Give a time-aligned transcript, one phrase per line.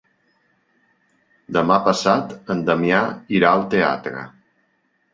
[1.59, 3.05] Demà passat en Damià
[3.41, 4.29] irà al teatre.